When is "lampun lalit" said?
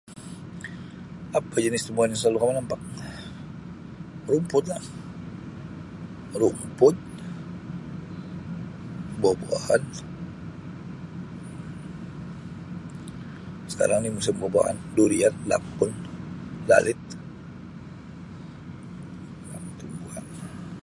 15.51-16.99